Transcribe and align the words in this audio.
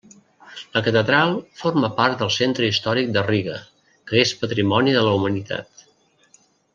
La 0.77 0.81
catedral 0.87 1.33
forma 1.59 1.91
part 1.99 2.17
del 2.23 2.33
Centre 2.37 2.69
Històric 2.71 3.11
de 3.19 3.25
Riga, 3.29 3.59
que 4.11 4.21
és 4.25 4.33
Patrimoni 4.43 4.97
de 4.97 5.05
la 5.09 5.13
Humanitat. 5.19 5.85